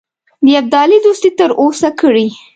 [0.45, 2.27] د ابدالي دوستي تر لاسه کړي.